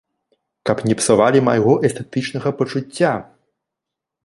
[0.69, 3.13] Каб не псавалі майго эстэтычнага пачуцця!